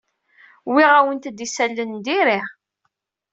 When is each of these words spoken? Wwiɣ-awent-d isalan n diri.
Wwiɣ-awent-d 0.69 1.37
isalan 1.45 1.91
n 1.97 2.01
diri. 2.05 2.39